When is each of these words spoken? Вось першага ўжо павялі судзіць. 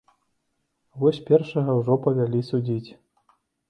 Вось 1.03 1.21
першага 1.29 1.79
ўжо 1.83 2.01
павялі 2.09 2.45
судзіць. 2.53 2.91